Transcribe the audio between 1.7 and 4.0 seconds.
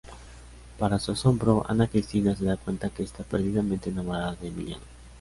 Cristina se da cuenta que está perdidamente